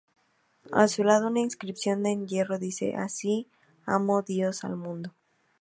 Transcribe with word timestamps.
A 0.71 0.87
su 0.87 1.03
lado, 1.03 1.27
una 1.27 1.41
inscripción 1.41 2.07
en 2.07 2.27
hierro 2.27 2.57
dice: 2.57 2.95
"Así 2.95 3.45
amó 3.85 4.23
Dios 4.23 4.63
al 4.63 4.75
mundo". 4.75 5.13